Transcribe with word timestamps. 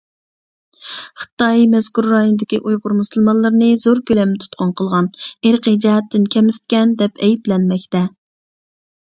خىتاي 1.23 1.65
«مەزكۇر 1.73 2.07
رايوندىكى 2.11 2.59
ئۇيغۇر 2.71 2.95
مۇسۇلمانلىرىنى 3.01 3.67
زور 3.83 4.01
كۆلەمدە 4.13 4.41
تۇتقۇن 4.47 4.73
قىلغان، 4.81 5.11
ئىرقىي 5.51 5.79
جەھەتتىن 5.87 6.27
كەمسىتكەن» 6.39 6.97
دەپ 7.05 7.25
ئەيىبلەنمەكتە. 7.29 8.05